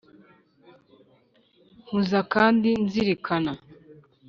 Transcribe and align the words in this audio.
Nkuza 1.85 2.19
kandi 2.33 2.69
nzirikana 2.85 3.53